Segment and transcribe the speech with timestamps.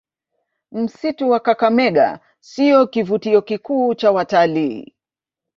[0.71, 4.95] Msitu wa Kakamega siyo kivutio kikuu cha watalii